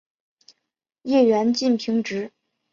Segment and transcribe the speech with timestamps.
[1.03, 2.31] 叶缘近平直。